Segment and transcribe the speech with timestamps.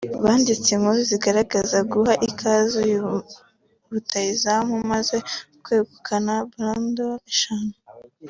[0.23, 3.01] byanditse inkuru zigaragaza guha ikaze uyu
[3.91, 5.17] rutahizamu umaze
[5.63, 7.73] kwegukana ballon d’or eshanu